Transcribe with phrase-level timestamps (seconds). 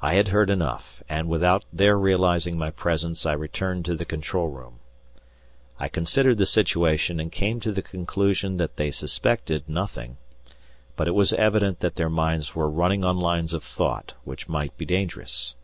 [0.00, 4.48] I had heard enough, and, without their realizing my presence, I returned to the control
[4.48, 4.78] room.
[5.78, 10.16] I considered the situation, and came to the conclusion that they suspected nothing,
[10.96, 14.74] but it was evident that their minds were running on lines of thought which might
[14.78, 15.56] be dangerous.